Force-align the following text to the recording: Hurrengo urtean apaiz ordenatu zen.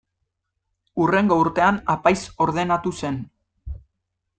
Hurrengo 1.03 1.39
urtean 1.43 1.79
apaiz 1.97 2.17
ordenatu 2.49 2.99
zen. 3.05 3.25